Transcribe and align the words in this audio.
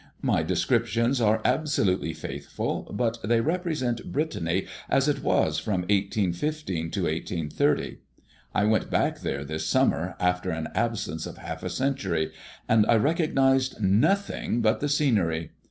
My 0.23 0.41
descriptions 0.41 1.21
are 1.21 1.41
absolutely 1.45 2.11
faithful, 2.15 2.89
but 2.91 3.19
they 3.23 3.39
represent 3.39 4.11
Brittany 4.11 4.65
as 4.89 5.07
it 5.07 5.21
was 5.21 5.59
from 5.59 5.81
1815 5.81 6.89
to 6.89 7.01
1830. 7.03 7.99
I 8.55 8.63
went 8.65 8.89
back 8.89 9.19
there 9.19 9.45
this 9.45 9.67
summer 9.67 10.15
after 10.19 10.49
an 10.49 10.69
absence 10.73 11.27
of 11.27 11.37
half 11.37 11.61
a 11.61 11.69
century, 11.69 12.31
and 12.67 12.83
I 12.87 12.95
recognized 12.95 13.79
nothing 13.79 14.61
but 14.61 14.79
the 14.79 14.89
scenery. 14.89 15.51